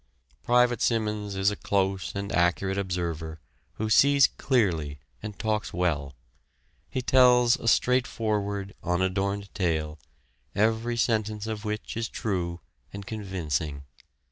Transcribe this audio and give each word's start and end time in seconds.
Private 0.41 0.81
Simmons 0.81 1.35
is 1.35 1.51
a 1.51 1.55
close 1.55 2.15
and 2.15 2.31
accurate 2.31 2.79
observer 2.79 3.39
who 3.73 3.87
sees 3.87 4.25
clearly 4.25 4.99
and 5.21 5.37
talks 5.37 5.73
well. 5.73 6.15
He 6.89 7.03
tells 7.03 7.55
a 7.59 7.67
straightforward, 7.67 8.73
unadorned 8.81 9.53
tale, 9.53 9.99
every 10.55 10.97
sentence 10.97 11.45
of 11.45 11.65
which 11.65 11.95
is 11.95 12.09
true, 12.09 12.61
and 12.91 13.05
convincing. 13.05 13.83